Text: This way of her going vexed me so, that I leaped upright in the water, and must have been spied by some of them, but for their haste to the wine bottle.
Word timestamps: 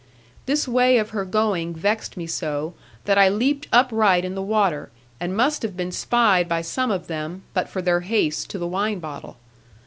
This 0.47 0.67
way 0.67 0.97
of 0.97 1.11
her 1.11 1.23
going 1.25 1.75
vexed 1.75 2.17
me 2.17 2.25
so, 2.25 2.73
that 3.05 3.19
I 3.19 3.29
leaped 3.29 3.67
upright 3.71 4.25
in 4.25 4.33
the 4.33 4.41
water, 4.41 4.89
and 5.19 5.37
must 5.37 5.61
have 5.61 5.77
been 5.77 5.91
spied 5.91 6.49
by 6.49 6.63
some 6.63 6.89
of 6.89 7.05
them, 7.05 7.43
but 7.53 7.69
for 7.69 7.83
their 7.83 7.99
haste 7.99 8.49
to 8.49 8.57
the 8.57 8.65
wine 8.65 8.97
bottle. 8.97 9.37